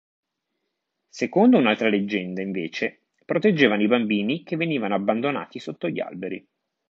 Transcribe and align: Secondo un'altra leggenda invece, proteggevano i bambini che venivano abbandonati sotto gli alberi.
Secondo 1.13 1.57
un'altra 1.59 1.87
leggenda 1.87 2.41
invece, 2.41 3.01
proteggevano 3.23 3.83
i 3.83 3.87
bambini 3.87 4.41
che 4.41 4.55
venivano 4.55 4.95
abbandonati 4.95 5.59
sotto 5.59 5.89
gli 5.89 5.99
alberi. 5.99 6.43